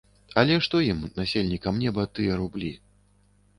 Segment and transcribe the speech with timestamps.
[0.41, 2.75] Але што ім, насельнікам неба, тыя рублі.